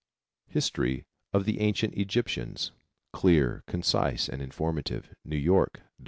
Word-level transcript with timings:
History 0.47 1.05
of 1.31 1.45
the 1.45 1.59
Ancient 1.59 1.93
Egyptians. 1.93 2.71
Clear, 3.13 3.63
concise 3.67 4.27
and 4.27 4.41
authoritative. 4.41 5.13
New 5.23 5.37
York, 5.37 5.81
$1. 5.83 5.83